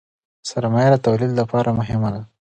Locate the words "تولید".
1.07-1.31